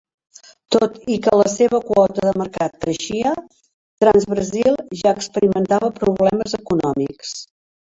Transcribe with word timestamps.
Tot 0.75 0.95
i 1.15 1.17
que 1.27 1.33
la 1.41 1.51
seva 1.55 1.81
quota 1.89 2.23
de 2.29 2.33
mercat 2.43 2.79
creixia, 2.87 3.35
Transbrasil 4.05 4.83
ja 5.05 5.15
experimentava 5.19 5.95
problemes 6.03 6.61
econòmics. 6.63 7.39